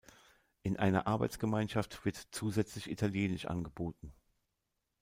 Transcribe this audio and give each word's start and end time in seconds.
In 0.63 0.77
einer 0.77 1.05
Arbeitsgemeinschaft 1.05 2.05
wird 2.05 2.17
zusätzlich 2.31 2.89
Italienisch 2.89 3.45
angeboten. 3.45 4.11